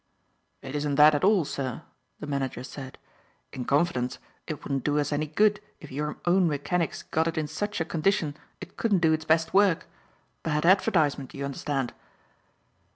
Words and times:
"It 0.63 0.75
isn't 0.75 0.95
that 0.95 1.13
at 1.13 1.23
all, 1.23 1.45
sir," 1.45 1.83
the 2.19 2.25
manager 2.25 2.63
said. 2.63 2.97
"In 3.53 3.65
confidence 3.65 4.17
it 4.47 4.63
wouldn't 4.63 4.83
do 4.83 4.97
us 4.97 5.13
any 5.13 5.27
good 5.27 5.59
if 5.79 5.91
your 5.91 6.17
own 6.25 6.47
mechanics 6.47 7.03
got 7.03 7.27
it 7.27 7.37
in 7.37 7.45
such 7.45 7.79
a 7.79 7.85
condition 7.85 8.35
it 8.59 8.77
couldn't 8.77 9.01
do 9.05 9.13
its 9.13 9.25
best 9.25 9.53
work. 9.53 9.85
Bad 10.41 10.65
advertisement 10.65 11.35
you 11.35 11.45
understand." 11.45 11.93